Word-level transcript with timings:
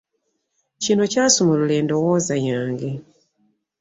Kino 0.83 1.03
kyasumulula 1.11 1.73
endowooza 1.81 2.35
yange. 2.47 2.91